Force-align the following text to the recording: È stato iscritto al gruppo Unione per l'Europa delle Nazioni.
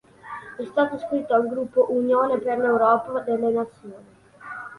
È 0.57 0.63
stato 0.65 0.95
iscritto 0.95 1.35
al 1.35 1.47
gruppo 1.47 1.91
Unione 1.91 2.39
per 2.39 2.57
l'Europa 2.57 3.19
delle 3.19 3.51
Nazioni. 3.51 4.05